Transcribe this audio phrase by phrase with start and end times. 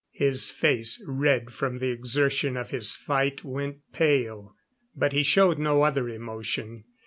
[0.13, 4.55] His face, red from the exertion of his fight, went pale.
[4.95, 6.85] But he showed no other emotion.